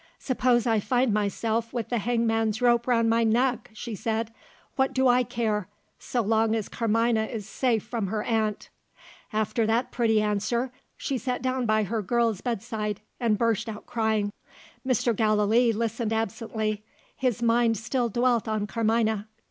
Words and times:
'Suppose 0.17 0.65
I 0.65 0.79
find 0.79 1.13
myself 1.13 1.73
with 1.73 1.89
the 1.89 1.99
hangman's 1.99 2.59
rope 2.59 2.87
round 2.87 3.07
my 3.07 3.23
neck,' 3.23 3.69
she 3.73 3.93
said, 3.93 4.33
'what 4.75 4.93
do 4.95 5.07
I 5.07 5.21
care, 5.21 5.67
so 5.99 6.21
long 6.21 6.55
as 6.55 6.69
Carmina 6.69 7.25
is 7.25 7.47
safe 7.47 7.83
from 7.83 8.07
her 8.07 8.23
aunt?' 8.23 8.69
After 9.31 9.67
that 9.67 9.91
pretty 9.91 10.19
answer, 10.19 10.71
she 10.97 11.19
sat 11.19 11.43
down 11.43 11.67
by 11.67 11.83
her 11.83 12.01
girl's 12.01 12.41
bedside, 12.41 13.01
and 13.19 13.37
burst 13.37 13.69
out 13.69 13.85
crying." 13.85 14.33
Mr. 14.83 15.15
Gallilee 15.15 15.71
listened 15.71 16.11
absently: 16.13 16.81
his 17.15 17.43
mind 17.43 17.77
still 17.77 18.09
dwelt 18.09 18.47
on 18.47 18.65
Carmina. 18.65 19.27